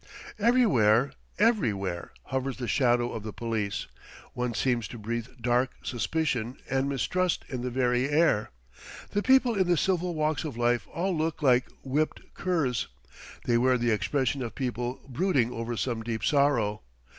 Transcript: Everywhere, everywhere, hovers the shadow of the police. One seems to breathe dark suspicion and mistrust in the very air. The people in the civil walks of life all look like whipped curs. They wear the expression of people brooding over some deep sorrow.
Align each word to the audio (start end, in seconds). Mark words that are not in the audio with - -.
Everywhere, 0.39 1.11
everywhere, 1.37 2.11
hovers 2.23 2.57
the 2.57 2.67
shadow 2.67 3.11
of 3.11 3.21
the 3.21 3.31
police. 3.31 3.85
One 4.33 4.55
seems 4.55 4.87
to 4.87 4.97
breathe 4.97 5.27
dark 5.39 5.73
suspicion 5.83 6.57
and 6.67 6.89
mistrust 6.89 7.45
in 7.49 7.61
the 7.61 7.69
very 7.69 8.09
air. 8.09 8.49
The 9.11 9.21
people 9.21 9.53
in 9.53 9.67
the 9.67 9.77
civil 9.77 10.15
walks 10.15 10.43
of 10.43 10.57
life 10.57 10.87
all 10.91 11.15
look 11.15 11.43
like 11.43 11.69
whipped 11.83 12.23
curs. 12.33 12.87
They 13.45 13.59
wear 13.59 13.77
the 13.77 13.91
expression 13.91 14.41
of 14.41 14.55
people 14.55 14.99
brooding 15.07 15.51
over 15.51 15.77
some 15.77 16.01
deep 16.01 16.23
sorrow. 16.25 16.81